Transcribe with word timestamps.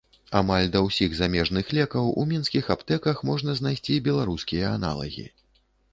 Амаль 0.37 0.69
да 0.75 0.79
ўсіх 0.85 1.11
замежных 1.17 1.69
лекаў 1.79 2.09
у 2.21 2.25
мінскіх 2.31 2.71
аптэках 2.77 3.21
можна 3.31 3.57
знайсці 3.61 3.99
беларускія 4.09 4.65
аналагі. 4.79 5.27